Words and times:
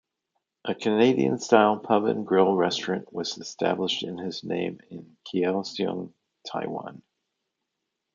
A 0.65 0.73
Canadian-style 0.73 1.77
pub 1.81 2.05
and 2.05 2.25
grill 2.25 2.55
restaurant 2.55 3.13
was 3.13 3.37
established 3.37 4.01
in 4.01 4.17
his 4.17 4.43
name 4.43 4.79
in 4.89 5.15
Kaohsiung, 5.27 6.11
Taiwan. 6.43 7.03